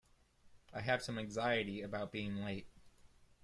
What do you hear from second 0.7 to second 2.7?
I have some anxiety about being late.